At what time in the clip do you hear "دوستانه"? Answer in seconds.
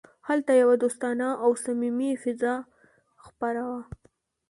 0.83-1.27